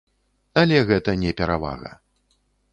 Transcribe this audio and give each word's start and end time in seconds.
Але 0.61 0.79
гэта 0.93 1.15
не 1.25 1.35
перавага. 1.43 1.95